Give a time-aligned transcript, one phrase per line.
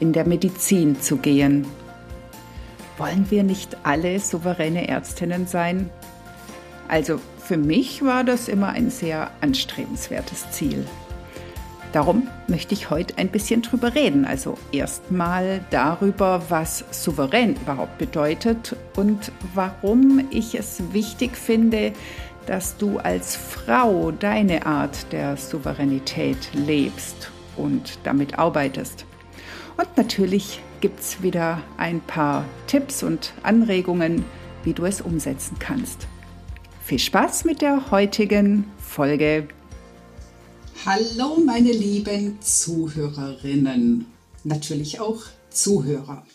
[0.00, 1.66] in der Medizin zu gehen.
[2.98, 5.90] Wollen wir nicht alle souveräne Ärztinnen sein?
[6.88, 10.86] Also für mich war das immer ein sehr anstrebenswertes Ziel.
[11.92, 14.24] Darum möchte ich heute ein bisschen drüber reden.
[14.24, 21.92] Also erstmal darüber, was souverän überhaupt bedeutet und warum ich es wichtig finde,
[22.46, 29.06] dass du als Frau deine Art der Souveränität lebst und damit arbeitest.
[29.76, 34.24] Und natürlich gibt es wieder ein paar Tipps und Anregungen,
[34.62, 36.06] wie du es umsetzen kannst.
[36.84, 39.48] Viel Spaß mit der heutigen Folge.
[40.84, 44.06] Hallo meine lieben Zuhörerinnen,
[44.44, 46.26] natürlich auch Zuhörer.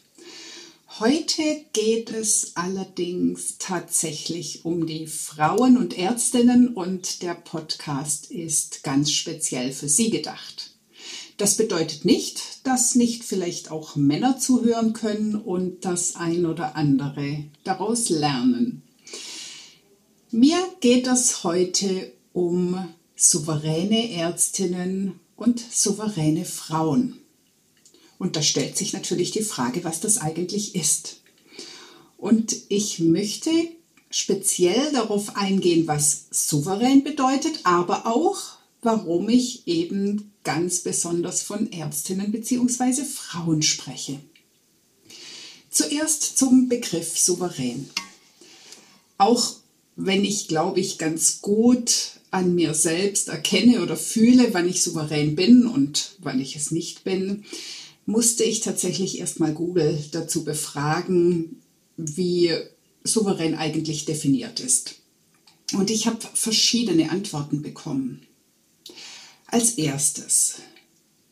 [1.00, 9.12] Heute geht es allerdings tatsächlich um die Frauen und Ärztinnen und der Podcast ist ganz
[9.12, 10.69] speziell für Sie gedacht.
[11.40, 17.46] Das bedeutet nicht, dass nicht vielleicht auch Männer zuhören können und das ein oder andere
[17.64, 18.84] daraus lernen.
[20.32, 27.22] Mir geht es heute um souveräne Ärztinnen und souveräne Frauen.
[28.18, 31.22] Und da stellt sich natürlich die Frage, was das eigentlich ist.
[32.18, 33.50] Und ich möchte
[34.10, 42.32] speziell darauf eingehen, was souverän bedeutet, aber auch, warum ich eben ganz besonders von Ärztinnen
[42.32, 43.04] bzw.
[43.04, 44.20] Frauen spreche.
[45.70, 47.90] Zuerst zum Begriff souverän.
[49.18, 49.56] Auch
[49.96, 55.36] wenn ich, glaube ich, ganz gut an mir selbst erkenne oder fühle, wann ich souverän
[55.36, 57.44] bin und wann ich es nicht bin,
[58.06, 61.62] musste ich tatsächlich erstmal Google dazu befragen,
[61.98, 62.54] wie
[63.04, 64.96] souverän eigentlich definiert ist.
[65.74, 68.26] Und ich habe verschiedene Antworten bekommen.
[69.52, 70.58] Als erstes,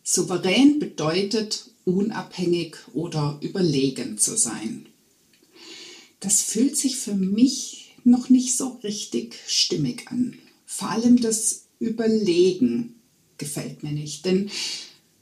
[0.04, 4.88] souverän bedeutet unabhängig oder überlegen zu sein.
[6.20, 10.36] Das fühlt sich für mich noch nicht so richtig stimmig an.
[10.66, 12.96] Vor allem das Überlegen
[13.38, 14.50] gefällt mir nicht, denn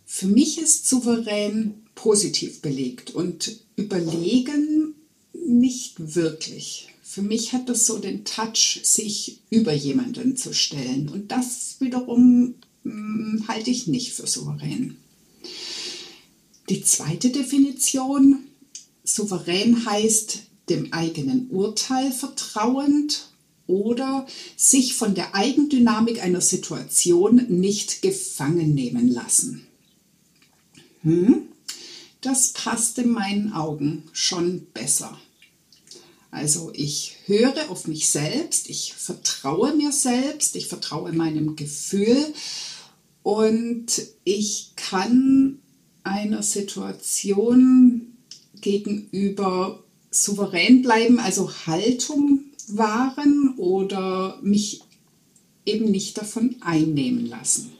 [0.05, 4.95] für mich ist souverän positiv belegt und überlegen
[5.33, 6.87] nicht wirklich.
[7.03, 11.09] Für mich hat das so den Touch, sich über jemanden zu stellen.
[11.09, 14.97] Und das wiederum hm, halte ich nicht für souverän.
[16.69, 18.45] Die zweite Definition,
[19.03, 23.29] souverän heißt dem eigenen Urteil vertrauend
[23.67, 24.25] oder
[24.55, 29.67] sich von der Eigendynamik einer Situation nicht gefangen nehmen lassen.
[31.01, 31.49] Hm,
[32.21, 35.19] das passt in meinen Augen schon besser.
[36.31, 42.33] Also ich höre auf mich selbst, ich vertraue mir selbst, ich vertraue meinem Gefühl
[43.25, 43.87] und
[44.23, 45.57] ich kann
[46.03, 48.13] einer Situation
[48.61, 54.81] gegenüber souverän bleiben, also Haltung wahren oder mich
[55.65, 57.71] eben nicht davon einnehmen lassen.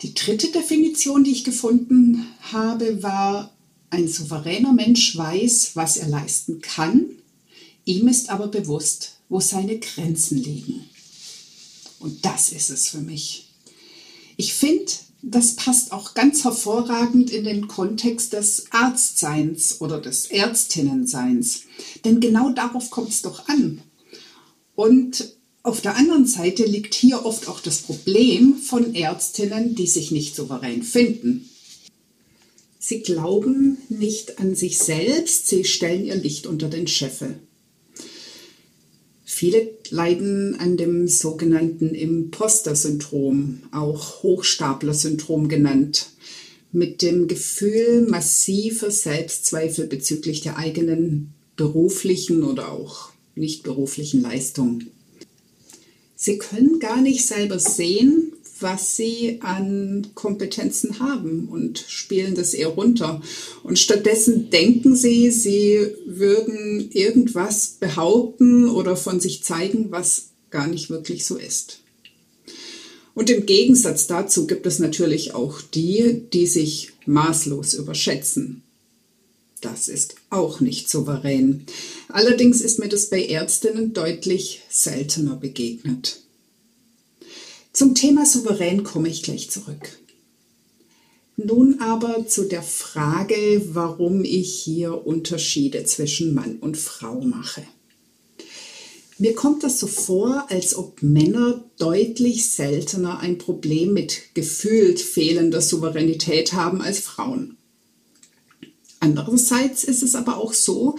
[0.00, 3.52] Die dritte Definition, die ich gefunden habe, war,
[3.90, 7.10] ein souveräner Mensch weiß, was er leisten kann,
[7.84, 10.86] ihm ist aber bewusst, wo seine Grenzen liegen.
[11.98, 13.50] Und das ist es für mich.
[14.36, 21.62] Ich finde, das passt auch ganz hervorragend in den Kontext des Arztseins oder des Ärztinnenseins.
[22.04, 23.80] Denn genau darauf kommt es doch an.
[24.74, 30.10] Und auf der anderen Seite liegt hier oft auch das Problem von Ärztinnen, die sich
[30.10, 31.48] nicht souverän finden.
[32.78, 37.40] Sie glauben nicht an sich selbst, sie stellen ihr Licht unter den Scheffel.
[39.24, 46.10] Viele leiden an dem sogenannten Imposter-Syndrom, auch Hochstapler-Syndrom genannt,
[46.72, 54.82] mit dem Gefühl massiver Selbstzweifel bezüglich der eigenen beruflichen oder auch nicht beruflichen Leistung.
[56.16, 58.23] Sie können gar nicht selber sehen,
[58.60, 63.20] was sie an Kompetenzen haben und spielen das eher runter.
[63.62, 70.90] Und stattdessen denken sie, sie würden irgendwas behaupten oder von sich zeigen, was gar nicht
[70.90, 71.80] wirklich so ist.
[73.14, 78.62] Und im Gegensatz dazu gibt es natürlich auch die, die sich maßlos überschätzen.
[79.60, 81.64] Das ist auch nicht souverän.
[82.08, 86.23] Allerdings ist mir das bei Ärztinnen deutlich seltener begegnet.
[87.74, 89.98] Zum Thema souverän komme ich gleich zurück.
[91.36, 97.64] Nun aber zu der Frage, warum ich hier Unterschiede zwischen Mann und Frau mache.
[99.18, 105.60] Mir kommt das so vor, als ob Männer deutlich seltener ein Problem mit gefühlt fehlender
[105.60, 107.56] Souveränität haben als Frauen.
[109.00, 110.96] Andererseits ist es aber auch so,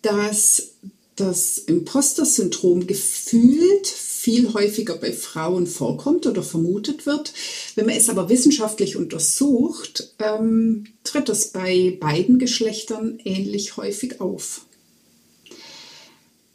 [0.00, 0.70] dass
[1.16, 3.86] das Imposter-Syndrom gefühlt
[4.28, 7.32] viel häufiger bei Frauen vorkommt oder vermutet wird.
[7.76, 14.66] Wenn man es aber wissenschaftlich untersucht, ähm, tritt es bei beiden Geschlechtern ähnlich häufig auf.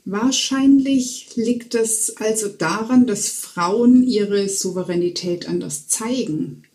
[0.06, 6.66] Wahrscheinlich liegt es also daran, dass Frauen ihre Souveränität anders zeigen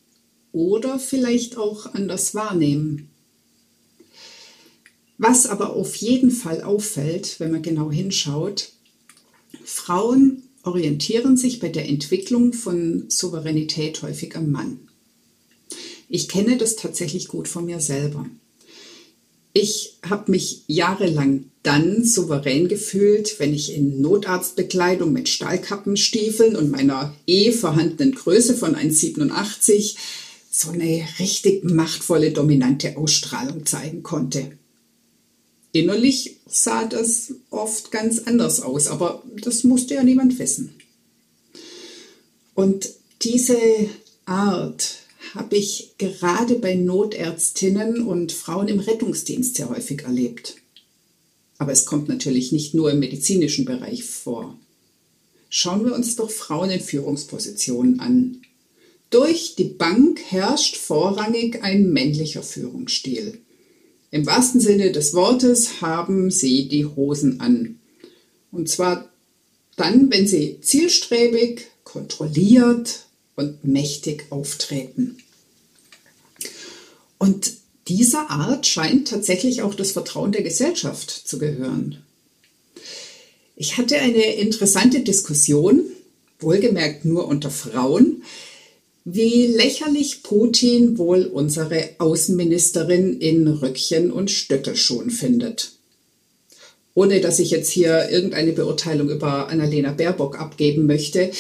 [0.51, 3.09] oder vielleicht auch anders wahrnehmen.
[5.17, 8.73] Was aber auf jeden Fall auffällt, wenn man genau hinschaut,
[9.65, 14.81] Frauen orientieren sich bei der Entwicklung von Souveränität häufig am Mann.
[16.09, 18.27] Ich kenne das tatsächlich gut von mir selber.
[19.53, 27.15] Ich habe mich jahrelang dann souverän gefühlt, wenn ich in Notarztbekleidung mit Stahlkappenstiefeln und meiner
[27.27, 29.97] eh vorhandenen Größe von 1,87
[30.51, 34.58] so eine richtig machtvolle, dominante Ausstrahlung zeigen konnte.
[35.73, 40.75] Innerlich sah das oft ganz anders aus, aber das musste ja niemand wissen.
[42.55, 42.91] Und
[43.23, 43.59] diese
[44.25, 44.97] Art
[45.35, 50.57] habe ich gerade bei Notärztinnen und Frauen im Rettungsdienst sehr häufig erlebt.
[51.59, 54.57] Aber es kommt natürlich nicht nur im medizinischen Bereich vor.
[55.51, 58.43] Schauen wir uns doch Frauen in Führungspositionen an.
[59.11, 63.41] Durch die Bank herrscht vorrangig ein männlicher Führungsstil.
[64.11, 67.79] Im wahrsten Sinne des Wortes haben sie die Hosen an.
[68.51, 69.09] Und zwar
[69.77, 73.07] dann, wenn sie zielstrebig, kontrolliert
[73.37, 75.19] und mächtig auftreten.
[77.19, 77.53] Und
[77.89, 82.03] dieser Art scheint tatsächlich auch das Vertrauen der Gesellschaft zu gehören.
[83.57, 85.83] Ich hatte eine interessante Diskussion,
[86.39, 88.23] wohlgemerkt nur unter Frauen,
[89.11, 95.73] wie lächerlich Putin wohl unsere Außenministerin in Röckchen und Stöckelschuhen findet.
[96.93, 101.31] Ohne dass ich jetzt hier irgendeine Beurteilung über Annalena Baerbock abgeben möchte,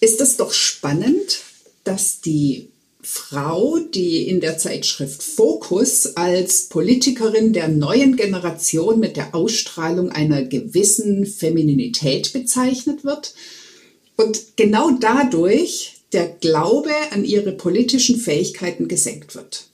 [0.00, 1.40] ist es doch spannend,
[1.82, 2.68] dass die
[3.02, 10.44] Frau, die in der Zeitschrift Focus als Politikerin der neuen Generation mit der Ausstrahlung einer
[10.44, 13.34] gewissen Femininität bezeichnet wird
[14.16, 19.68] und genau dadurch der Glaube an ihre politischen Fähigkeiten gesenkt wird.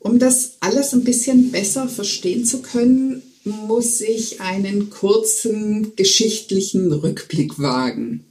[0.00, 7.58] Um das alles ein bisschen besser verstehen zu können, muss ich einen kurzen geschichtlichen Rückblick
[7.58, 8.24] wagen.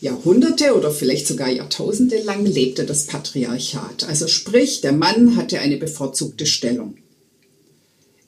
[0.00, 4.04] Jahrhunderte oder vielleicht sogar Jahrtausende lang lebte das Patriarchat.
[4.04, 6.96] Also sprich, der Mann hatte eine bevorzugte Stellung.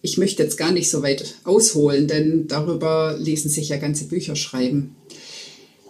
[0.00, 4.36] Ich möchte jetzt gar nicht so weit ausholen, denn darüber ließen sich ja ganze Bücher
[4.36, 4.96] schreiben.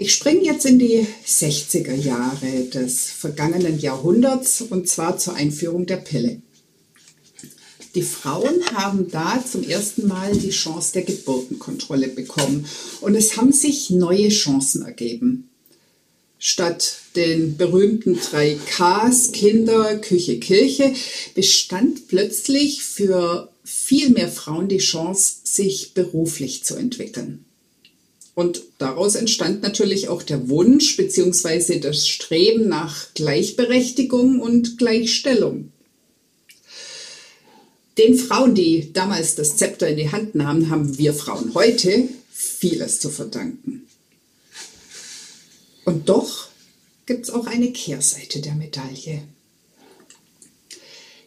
[0.00, 5.96] Ich springe jetzt in die 60er Jahre des vergangenen Jahrhunderts und zwar zur Einführung der
[5.96, 6.40] Pille.
[7.96, 12.66] Die Frauen haben da zum ersten Mal die Chance der Geburtenkontrolle bekommen
[13.00, 15.48] und es haben sich neue Chancen ergeben.
[16.38, 20.94] Statt den berühmten drei Ks, Kinder, Küche, Kirche,
[21.34, 27.47] bestand plötzlich für viel mehr Frauen die Chance, sich beruflich zu entwickeln.
[28.38, 31.80] Und daraus entstand natürlich auch der Wunsch bzw.
[31.80, 35.72] das Streben nach Gleichberechtigung und Gleichstellung.
[37.98, 43.00] Den Frauen, die damals das Zepter in die Hand nahmen, haben wir Frauen heute vieles
[43.00, 43.88] zu verdanken.
[45.84, 46.46] Und doch
[47.06, 49.24] gibt es auch eine Kehrseite der Medaille.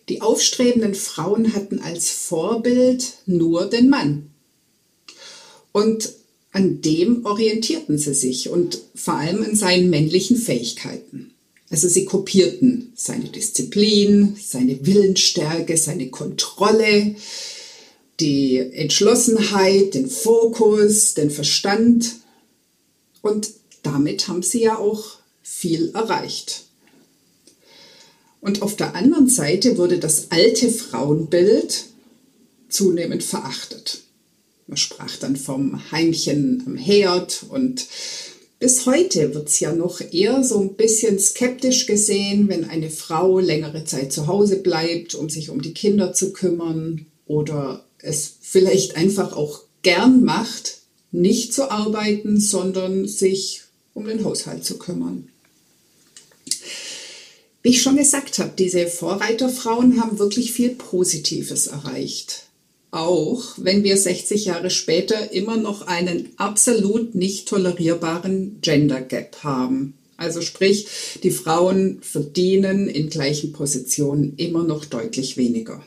[0.08, 4.32] Die aufstrebenden Frauen hatten als Vorbild nur den Mann.
[5.74, 6.21] Und
[6.52, 11.32] an dem orientierten sie sich und vor allem an seinen männlichen Fähigkeiten.
[11.70, 17.16] Also sie kopierten seine Disziplin, seine Willensstärke, seine Kontrolle,
[18.20, 22.16] die Entschlossenheit, den Fokus, den Verstand.
[23.22, 23.52] Und
[23.84, 26.66] damit haben sie ja auch viel erreicht.
[28.42, 31.86] Und auf der anderen Seite wurde das alte Frauenbild
[32.68, 34.02] zunehmend verachtet.
[34.68, 37.88] Man sprach dann vom Heimchen am Herd und
[38.62, 43.40] Bis heute wird es ja noch eher so ein bisschen skeptisch gesehen, wenn eine Frau
[43.40, 48.98] längere Zeit zu Hause bleibt, um sich um die Kinder zu kümmern oder es vielleicht
[48.98, 50.78] einfach auch gern macht,
[51.12, 53.64] nicht zu arbeiten, sondern sich
[53.96, 55.28] um den Haushalt zu kümmern.
[57.64, 62.46] Wie ich schon gesagt habe, diese Vorreiterfrauen haben wirklich viel Positives erreicht
[62.92, 69.94] auch wenn wir 60 Jahre später immer noch einen absolut nicht tolerierbaren Gender Gap haben.
[70.18, 70.88] Also sprich,
[71.24, 75.82] die Frauen verdienen in gleichen Positionen immer noch deutlich weniger.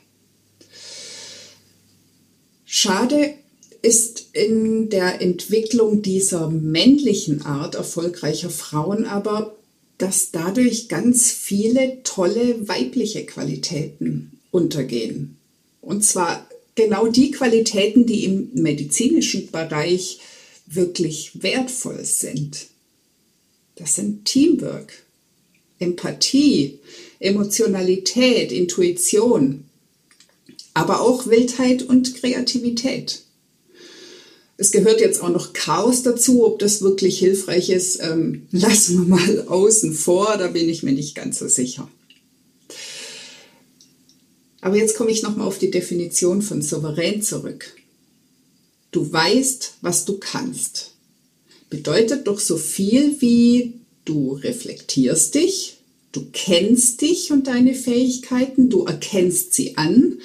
[2.64, 3.34] Schade
[3.82, 9.54] ist in der Entwicklung dieser männlichen Art erfolgreicher Frauen aber,
[9.98, 15.36] dass dadurch ganz viele tolle weibliche Qualitäten untergehen.
[15.80, 20.20] Und zwar genau die Qualitäten, die im medizinischen Bereich
[20.66, 22.66] wirklich wertvoll sind.
[23.76, 24.92] Das sind Teamwork,
[25.78, 26.78] Empathie,
[27.18, 29.64] Emotionalität, Intuition,
[30.74, 33.22] aber auch Wildheit und Kreativität.
[34.56, 36.46] Es gehört jetzt auch noch Chaos dazu.
[36.46, 40.36] Ob das wirklich hilfreich ist, ähm, lassen wir mal außen vor.
[40.38, 41.88] Da bin ich mir nicht ganz so sicher.
[44.64, 47.76] Aber jetzt komme ich nochmal auf die Definition von souverän zurück.
[48.92, 50.92] Du weißt, was du kannst.
[51.68, 53.74] Bedeutet doch so viel wie
[54.06, 55.76] du reflektierst dich,
[56.12, 60.20] du kennst dich und deine Fähigkeiten, du erkennst sie an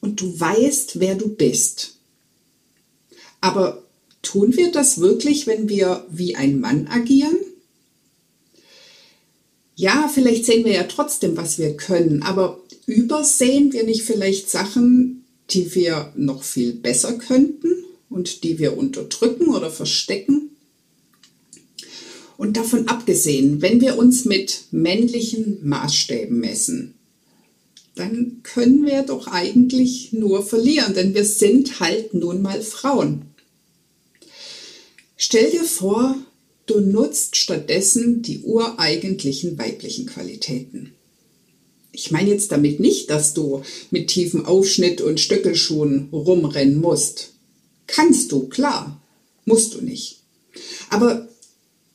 [0.00, 1.96] und du weißt, wer du bist.
[3.42, 3.82] Aber
[4.22, 7.36] tun wir das wirklich, wenn wir wie ein Mann agieren?
[9.74, 15.24] Ja, vielleicht sehen wir ja trotzdem, was wir können, aber übersehen wir nicht vielleicht Sachen,
[15.50, 20.50] die wir noch viel besser könnten und die wir unterdrücken oder verstecken?
[22.36, 26.94] Und davon abgesehen, wenn wir uns mit männlichen Maßstäben messen,
[27.94, 33.22] dann können wir doch eigentlich nur verlieren, denn wir sind halt nun mal Frauen.
[35.16, 36.14] Stell dir vor,
[36.66, 40.92] du nutzt stattdessen die ureigentlichen weiblichen Qualitäten.
[41.92, 47.32] Ich meine jetzt damit nicht, dass du mit tiefem Aufschnitt und Stöckelschuhen rumrennen musst.
[47.86, 49.00] Kannst du, klar.
[49.44, 50.18] Musst du nicht.
[50.90, 51.28] Aber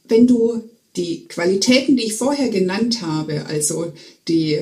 [0.08, 0.64] wenn du
[0.96, 3.94] die Qualitäten, die ich vorher genannt habe, also
[4.28, 4.62] die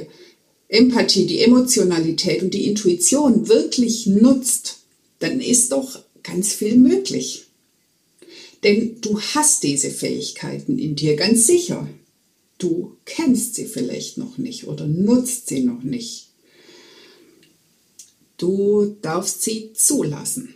[0.67, 4.77] Empathie, die Emotionalität und die Intuition wirklich nutzt,
[5.19, 7.45] dann ist doch ganz viel möglich.
[8.63, 11.87] Denn du hast diese Fähigkeiten in dir ganz sicher.
[12.59, 16.27] Du kennst sie vielleicht noch nicht oder nutzt sie noch nicht.
[18.37, 20.53] Du darfst sie zulassen.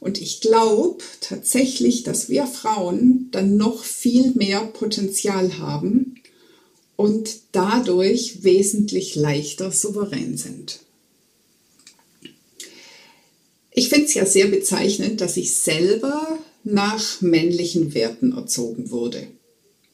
[0.00, 6.16] Und ich glaube tatsächlich, dass wir Frauen dann noch viel mehr Potenzial haben
[6.96, 10.80] und dadurch wesentlich leichter souverän sind.
[13.70, 19.28] Ich finde es ja sehr bezeichnend, dass ich selber nach männlichen Werten erzogen wurde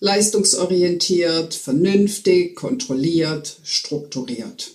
[0.03, 4.73] leistungsorientiert, vernünftig, kontrolliert, strukturiert.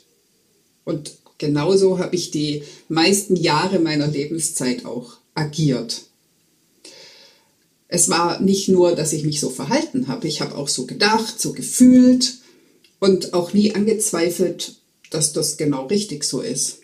[0.85, 6.03] Und genauso habe ich die meisten Jahre meiner Lebenszeit auch agiert.
[7.89, 11.41] Es war nicht nur, dass ich mich so verhalten habe, ich habe auch so gedacht,
[11.41, 12.35] so gefühlt
[12.99, 14.75] und auch nie angezweifelt,
[15.09, 16.79] dass das genau richtig so ist.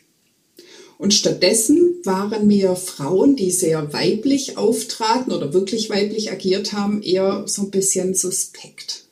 [0.97, 7.43] Und stattdessen waren mir Frauen, die sehr weiblich auftraten oder wirklich weiblich agiert haben, eher
[7.47, 9.03] so ein bisschen suspekt.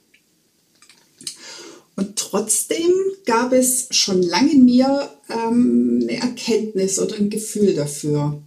[1.96, 2.92] Und trotzdem
[3.26, 8.42] gab es schon lange in mir ähm, eine Erkenntnis oder ein Gefühl dafür.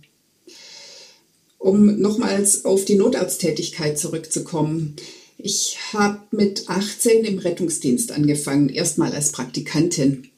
[1.59, 4.97] Um nochmals auf die Notarzttätigkeit zurückzukommen.
[5.39, 10.29] Ich habe mit 18 im Rettungsdienst angefangen, erstmal als Praktikantin.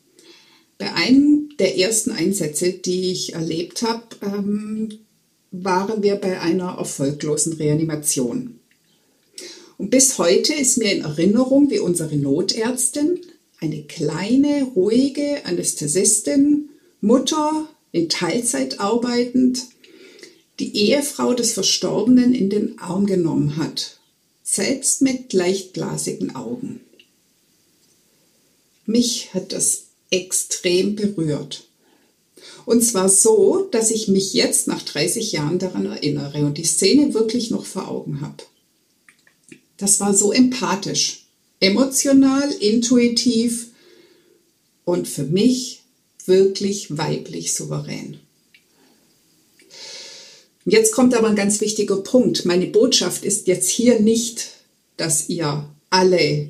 [0.78, 4.98] Bei einem der ersten Einsätze, die ich erlebt habe, ähm,
[5.50, 8.60] waren wir bei einer erfolglosen Reanimation.
[9.78, 13.20] Und bis heute ist mir in Erinnerung, wie unsere Notärztin,
[13.60, 16.70] eine kleine, ruhige Anästhesistin,
[17.00, 19.64] Mutter, in Teilzeit arbeitend,
[20.58, 23.98] die Ehefrau des Verstorbenen in den Arm genommen hat,
[24.42, 26.80] selbst mit leichtglasigen Augen.
[28.86, 31.64] Mich hat das extrem berührt.
[32.64, 37.14] Und zwar so, dass ich mich jetzt nach 30 Jahren daran erinnere und die Szene
[37.14, 38.42] wirklich noch vor Augen habe.
[39.76, 41.26] Das war so empathisch,
[41.60, 43.68] emotional, intuitiv
[44.84, 45.82] und für mich
[46.24, 48.18] wirklich weiblich souverän.
[50.64, 52.44] Jetzt kommt aber ein ganz wichtiger Punkt.
[52.44, 54.48] Meine Botschaft ist jetzt hier nicht,
[54.96, 56.48] dass ihr alle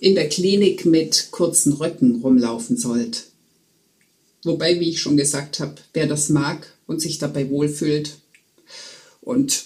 [0.00, 3.24] in der Klinik mit kurzen Röcken rumlaufen sollt.
[4.44, 8.18] Wobei, wie ich schon gesagt habe, wer das mag und sich dabei wohlfühlt
[9.20, 9.64] und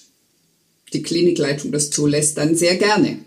[0.92, 3.18] die Klinikleitung das zulässt, dann sehr gerne.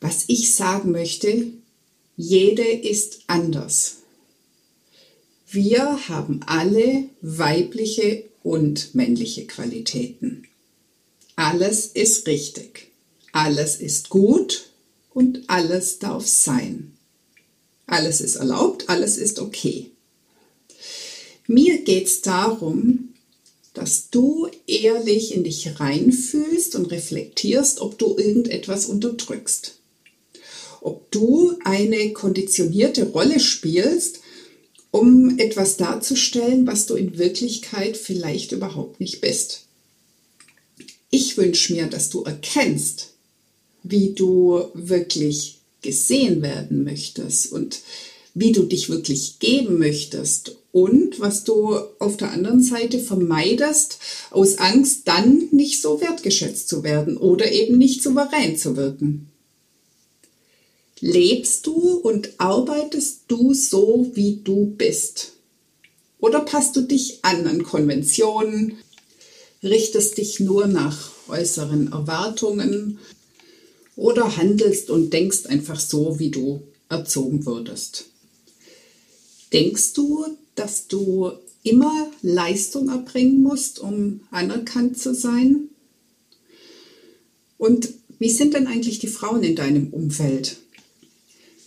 [0.00, 1.46] Was ich sagen möchte,
[2.16, 3.96] jede ist anders.
[5.50, 10.46] Wir haben alle weibliche und männliche Qualitäten.
[11.34, 12.88] Alles ist richtig,
[13.32, 14.70] alles ist gut
[15.16, 16.92] und alles darf sein.
[17.86, 19.90] Alles ist erlaubt, alles ist okay.
[21.46, 23.14] Mir geht es darum,
[23.72, 29.78] dass du ehrlich in dich reinfühlst und reflektierst, ob du irgendetwas unterdrückst.
[30.82, 34.20] Ob du eine konditionierte Rolle spielst,
[34.90, 39.62] um etwas darzustellen, was du in Wirklichkeit vielleicht überhaupt nicht bist.
[41.08, 43.15] Ich wünsche mir, dass du erkennst,
[43.90, 47.80] wie du wirklich gesehen werden möchtest und
[48.34, 53.98] wie du dich wirklich geben möchtest und was du auf der anderen Seite vermeidest,
[54.30, 59.30] aus Angst dann nicht so wertgeschätzt zu werden oder eben nicht souverän zu wirken.
[61.00, 65.32] Lebst du und arbeitest du so, wie du bist?
[66.18, 68.78] Oder passt du dich an an Konventionen,
[69.62, 72.98] richtest dich nur nach äußeren Erwartungen
[73.96, 78.06] oder handelst und denkst einfach so, wie du erzogen wurdest?
[79.52, 85.68] Denkst du, dass du immer Leistung erbringen musst, um anerkannt zu sein?
[87.58, 87.88] Und
[88.18, 90.58] wie sind denn eigentlich die Frauen in deinem Umfeld?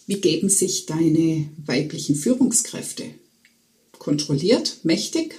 [0.07, 3.05] Wie geben sich deine weiblichen Führungskräfte?
[3.97, 5.35] Kontrolliert, mächtig?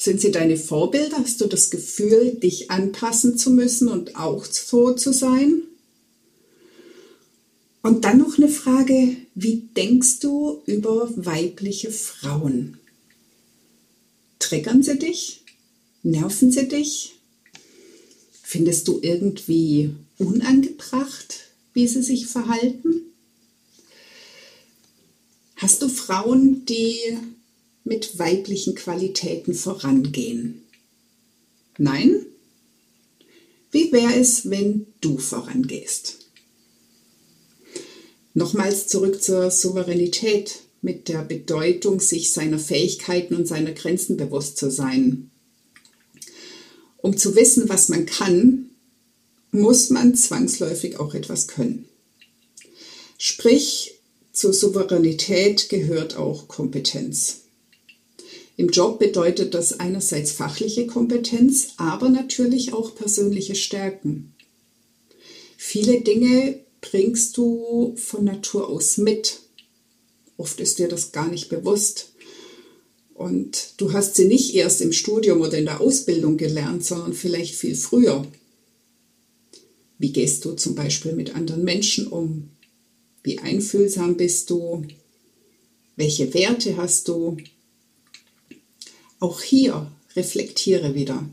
[0.00, 1.18] Sind sie deine Vorbilder?
[1.18, 5.64] Hast du das Gefühl, dich anpassen zu müssen und auch so zu sein?
[7.82, 12.78] Und dann noch eine Frage, wie denkst du über weibliche Frauen?
[14.38, 15.40] Triggern sie dich?
[16.04, 17.16] Nerven sie dich?
[18.44, 21.40] Findest du irgendwie unangebracht,
[21.74, 23.02] wie sie sich verhalten?
[25.56, 27.18] Hast du Frauen, die
[27.88, 30.62] mit weiblichen Qualitäten vorangehen?
[31.78, 32.26] Nein?
[33.70, 36.18] Wie wäre es, wenn du vorangehst?
[38.34, 44.70] Nochmals zurück zur Souveränität mit der Bedeutung, sich seiner Fähigkeiten und seiner Grenzen bewusst zu
[44.70, 45.30] sein.
[46.98, 48.70] Um zu wissen, was man kann,
[49.50, 51.88] muss man zwangsläufig auch etwas können.
[53.18, 53.94] Sprich,
[54.32, 57.47] zur Souveränität gehört auch Kompetenz.
[58.58, 64.34] Im Job bedeutet das einerseits fachliche Kompetenz, aber natürlich auch persönliche Stärken.
[65.56, 69.38] Viele Dinge bringst du von Natur aus mit.
[70.36, 72.14] Oft ist dir das gar nicht bewusst.
[73.14, 77.54] Und du hast sie nicht erst im Studium oder in der Ausbildung gelernt, sondern vielleicht
[77.54, 78.26] viel früher.
[79.98, 82.50] Wie gehst du zum Beispiel mit anderen Menschen um?
[83.22, 84.84] Wie einfühlsam bist du?
[85.94, 87.36] Welche Werte hast du?
[89.20, 91.28] Auch hier reflektiere wieder.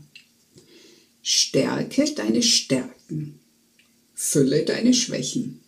[1.22, 3.40] Stärke deine Stärken.
[4.14, 5.60] Fülle deine Schwächen.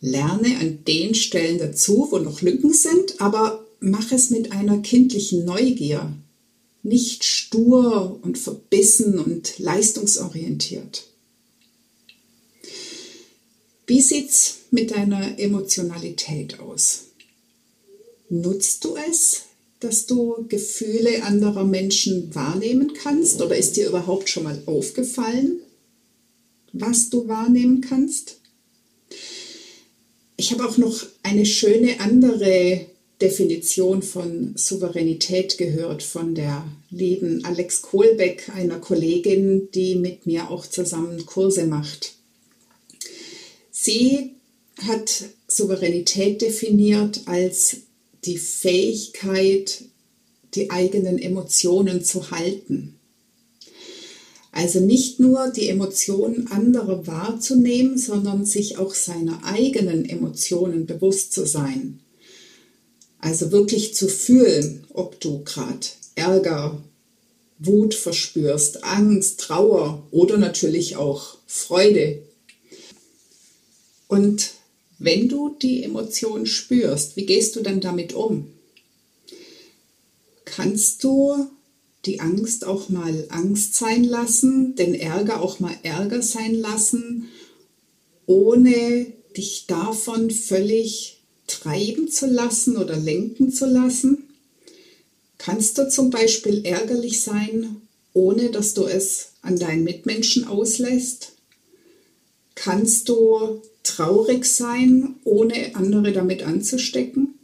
[0.00, 5.44] Lerne an den Stellen dazu, wo noch Lücken sind, aber mach es mit einer kindlichen
[5.44, 6.12] Neugier,
[6.82, 11.04] nicht stur und verbissen und leistungsorientiert.
[13.86, 17.04] Wie sieht's mit deiner Emotionalität aus?
[18.28, 19.42] Nutzt du es,
[19.82, 25.60] dass du Gefühle anderer Menschen wahrnehmen kannst oder ist dir überhaupt schon mal aufgefallen,
[26.72, 28.38] was du wahrnehmen kannst.
[30.36, 32.86] Ich habe auch noch eine schöne andere
[33.20, 40.66] Definition von Souveränität gehört von der lieben Alex Kohlbeck, einer Kollegin, die mit mir auch
[40.66, 42.14] zusammen Kurse macht.
[43.70, 44.32] Sie
[44.86, 47.76] hat Souveränität definiert als
[48.24, 49.84] die Fähigkeit,
[50.54, 52.98] die eigenen Emotionen zu halten.
[54.52, 61.46] Also nicht nur die Emotionen anderer wahrzunehmen, sondern sich auch seiner eigenen Emotionen bewusst zu
[61.46, 62.00] sein.
[63.18, 66.82] Also wirklich zu fühlen, ob du gerade Ärger,
[67.58, 72.22] Wut verspürst, Angst, Trauer oder natürlich auch Freude.
[74.08, 74.50] Und
[75.04, 78.46] wenn du die Emotionen spürst, wie gehst du dann damit um?
[80.44, 81.48] Kannst du
[82.04, 87.28] die Angst auch mal Angst sein lassen, den Ärger auch mal Ärger sein lassen,
[88.26, 94.28] ohne dich davon völlig treiben zu lassen oder lenken zu lassen?
[95.38, 101.32] Kannst du zum Beispiel ärgerlich sein, ohne dass du es an deinen Mitmenschen auslässt?
[102.64, 107.34] Kannst du traurig sein, ohne andere damit anzustecken?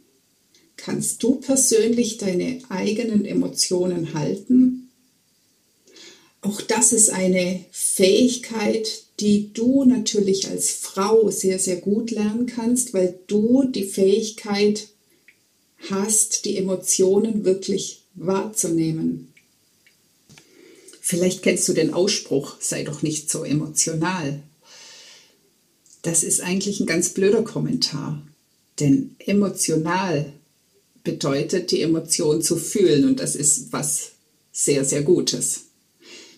[0.77, 4.89] Kannst du persönlich deine eigenen Emotionen halten?
[6.39, 12.93] Auch das ist eine Fähigkeit, die du natürlich als Frau sehr, sehr gut lernen kannst,
[12.93, 14.87] weil du die Fähigkeit
[15.89, 19.33] hast, die Emotionen wirklich wahrzunehmen.
[21.01, 24.43] Vielleicht kennst du den Ausspruch, sei doch nicht so emotional.
[26.01, 28.21] Das ist eigentlich ein ganz blöder Kommentar,
[28.79, 30.31] denn emotional
[31.03, 34.11] bedeutet, die Emotion zu fühlen und das ist was
[34.51, 35.65] sehr, sehr Gutes.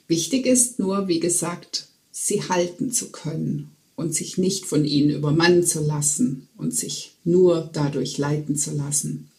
[0.07, 5.65] Wichtig ist nur, wie gesagt, sie halten zu können und sich nicht von ihnen übermannen
[5.65, 9.29] zu lassen und sich nur dadurch leiten zu lassen.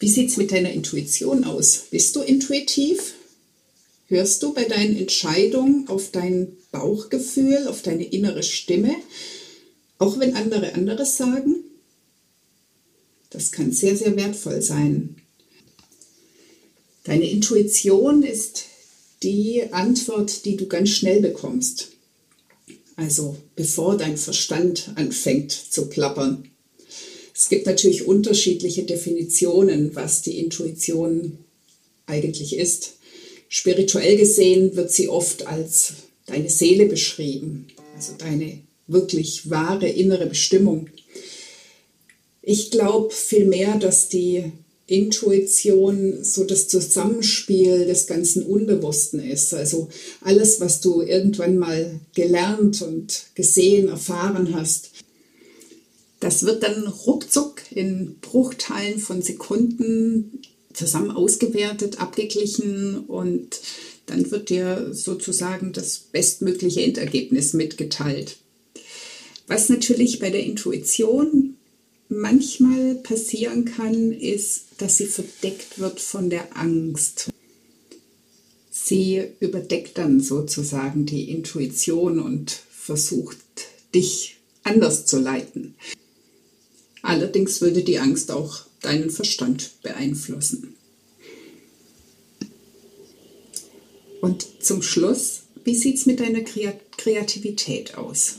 [0.00, 1.84] Wie sieht es mit deiner Intuition aus?
[1.90, 3.14] Bist du intuitiv?
[4.08, 8.94] Hörst du bei deinen Entscheidungen auf dein Bauchgefühl, auf deine innere Stimme,
[9.98, 11.56] auch wenn andere anderes sagen?
[13.28, 15.16] Das kann sehr, sehr wertvoll sein.
[17.04, 18.64] Deine Intuition ist
[19.22, 21.88] die Antwort, die du ganz schnell bekommst.
[22.96, 26.50] Also bevor dein Verstand anfängt zu plappern.
[27.34, 31.38] Es gibt natürlich unterschiedliche Definitionen, was die Intuition
[32.06, 32.97] eigentlich ist.
[33.48, 35.94] Spirituell gesehen wird sie oft als
[36.26, 40.88] deine Seele beschrieben, also deine wirklich wahre innere Bestimmung.
[42.42, 44.52] Ich glaube vielmehr, dass die
[44.86, 49.52] Intuition so das Zusammenspiel des ganzen Unbewussten ist.
[49.52, 49.88] Also
[50.22, 54.90] alles, was du irgendwann mal gelernt und gesehen, erfahren hast,
[56.20, 60.40] das wird dann ruckzuck in Bruchteilen von Sekunden
[60.78, 63.60] zusammen ausgewertet, abgeglichen und
[64.06, 68.38] dann wird dir sozusagen das bestmögliche Endergebnis mitgeteilt.
[69.46, 71.56] Was natürlich bei der Intuition
[72.08, 77.28] manchmal passieren kann, ist, dass sie verdeckt wird von der Angst.
[78.70, 83.38] Sie überdeckt dann sozusagen die Intuition und versucht,
[83.94, 85.74] dich anders zu leiten.
[87.02, 90.74] Allerdings würde die Angst auch deinen Verstand beeinflussen.
[94.20, 98.36] Und zum Schluss, wie sieht es mit deiner Kreativität aus?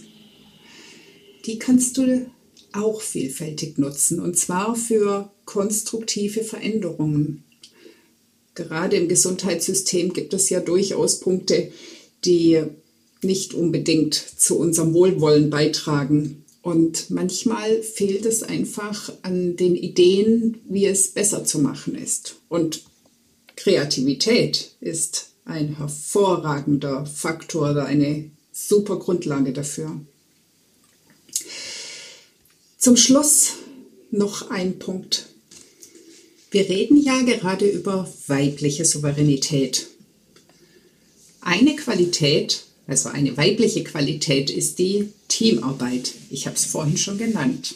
[1.46, 2.30] Die kannst du
[2.74, 7.44] auch vielfältig nutzen und zwar für konstruktive Veränderungen.
[8.54, 11.72] Gerade im Gesundheitssystem gibt es ja durchaus Punkte,
[12.26, 12.62] die
[13.22, 16.44] nicht unbedingt zu unserem Wohlwollen beitragen.
[16.62, 22.36] Und manchmal fehlt es einfach an den Ideen, wie es besser zu machen ist.
[22.50, 22.84] Und
[23.56, 30.00] Kreativität ist ein hervorragender Faktor oder eine super Grundlage dafür.
[32.78, 33.54] Zum Schluss
[34.12, 35.28] noch ein Punkt.
[36.52, 39.88] Wir reden ja gerade über weibliche Souveränität.
[41.42, 45.10] Eine Qualität, also eine weibliche Qualität, ist die
[45.40, 46.16] Teamarbeit.
[46.30, 47.76] Ich habe es vorhin schon genannt.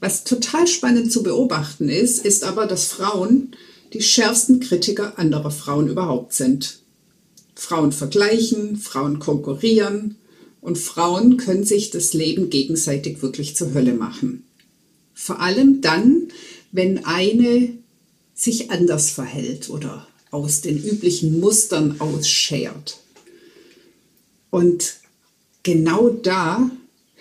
[0.00, 3.54] Was total spannend zu beobachten ist, ist aber, dass Frauen
[3.92, 6.80] die schärfsten Kritiker anderer Frauen überhaupt sind.
[7.54, 10.16] Frauen vergleichen, Frauen konkurrieren,
[10.60, 14.44] und Frauen können sich das Leben gegenseitig wirklich zur Hölle machen.
[15.14, 16.28] Vor allem dann,
[16.72, 17.68] wenn eine
[18.34, 22.98] sich anders verhält oder aus den üblichen Mustern ausschert.
[24.50, 25.01] Und
[25.62, 26.70] genau da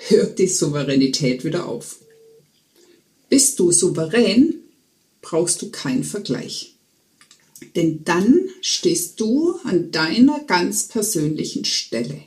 [0.07, 1.97] hört die Souveränität wieder auf.
[3.29, 4.55] Bist du souverän,
[5.21, 6.75] brauchst du keinen Vergleich.
[7.75, 12.21] Denn dann stehst du an deiner ganz persönlichen Stelle.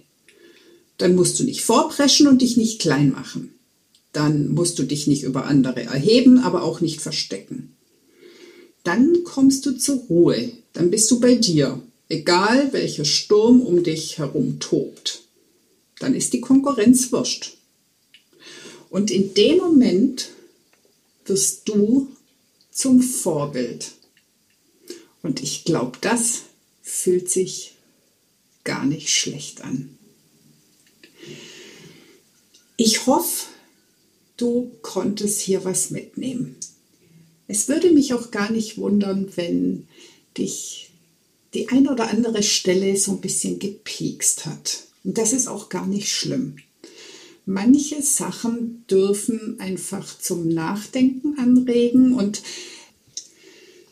[0.96, 3.54] Dann musst du nicht vorpreschen und dich nicht klein machen.
[4.12, 7.74] Dann musst du dich nicht über andere erheben, aber auch nicht verstecken.
[8.84, 10.52] Dann kommst du zur Ruhe.
[10.72, 15.23] Dann bist du bei dir, egal welcher Sturm um dich herum tobt.
[16.04, 17.56] Dann ist die Konkurrenz wurscht.
[18.90, 20.28] Und in dem Moment
[21.24, 22.14] wirst du
[22.70, 23.92] zum Vorbild.
[25.22, 26.42] Und ich glaube, das
[26.82, 27.72] fühlt sich
[28.64, 29.96] gar nicht schlecht an.
[32.76, 33.46] Ich hoffe,
[34.36, 36.56] du konntest hier was mitnehmen.
[37.48, 39.88] Es würde mich auch gar nicht wundern, wenn
[40.36, 40.90] dich
[41.54, 44.84] die ein oder andere Stelle so ein bisschen gepiekst hat.
[45.04, 46.56] Und das ist auch gar nicht schlimm.
[47.46, 52.42] Manche Sachen dürfen einfach zum Nachdenken anregen und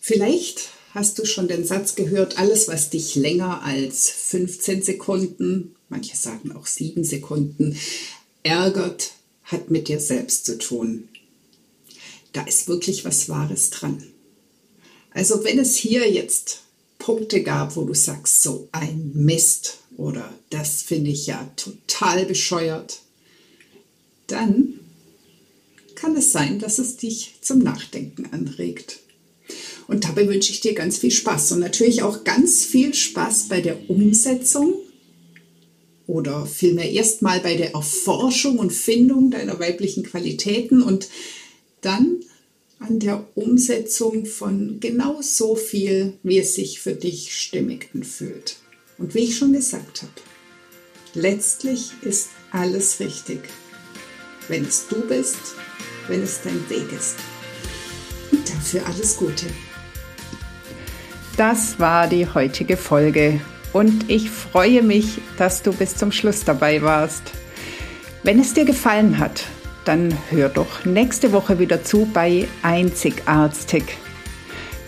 [0.01, 6.16] vielleicht hast du schon den Satz gehört, alles, was dich länger als 15 Sekunden, manche
[6.16, 7.77] sagen auch 7 Sekunden,
[8.42, 9.12] ärgert,
[9.44, 11.09] hat mit dir selbst zu tun.
[12.33, 14.03] Da ist wirklich was Wahres dran.
[15.11, 16.61] Also wenn es hier jetzt
[16.98, 23.00] Punkte gab, wo du sagst, so ein Mist oder das finde ich ja total bescheuert,
[24.26, 24.81] dann
[25.94, 29.00] kann es sein, dass es dich zum Nachdenken anregt.
[29.87, 33.61] Und dabei wünsche ich dir ganz viel Spaß und natürlich auch ganz viel Spaß bei
[33.61, 34.74] der Umsetzung
[36.07, 41.09] oder vielmehr erstmal bei der Erforschung und Findung deiner weiblichen Qualitäten und
[41.81, 42.20] dann
[42.78, 48.57] an der Umsetzung von genau so viel, wie es sich für dich stimmig anfühlt.
[49.03, 50.12] Und wie ich schon gesagt habe,
[51.15, 53.41] letztlich ist alles richtig,
[54.47, 55.57] wenn es du bist,
[56.07, 57.17] wenn es dein Weg ist.
[58.31, 59.47] Und dafür alles Gute.
[61.37, 63.41] Das war die heutige Folge
[63.73, 67.23] und ich freue mich, dass du bis zum Schluss dabei warst.
[68.23, 69.47] Wenn es dir gefallen hat,
[69.85, 73.83] dann hör doch nächste Woche wieder zu bei Einzigartig.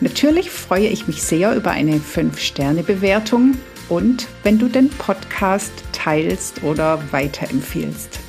[0.01, 3.57] Natürlich freue ich mich sehr über eine 5-Sterne-Bewertung
[3.89, 8.21] und wenn du den Podcast teilst oder weiterempfiehlst.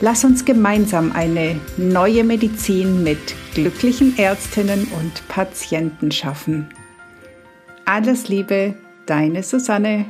[0.00, 6.68] Lass uns gemeinsam eine neue Medizin mit glücklichen Ärztinnen und Patienten schaffen.
[7.84, 10.06] Alles Liebe, deine Susanne.